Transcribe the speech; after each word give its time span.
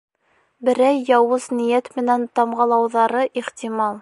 Берәй 0.69 1.03
яуыз 1.11 1.47
ниәт 1.59 1.93
менән 2.01 2.27
тамғалауҙары 2.41 3.29
ихтимал. 3.45 3.99